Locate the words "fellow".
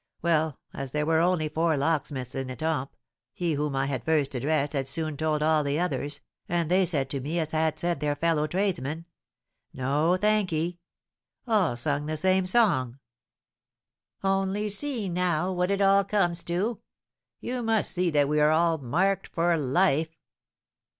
8.15-8.47